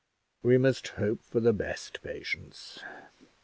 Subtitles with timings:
[0.41, 2.79] "We must hope for the best, Patience.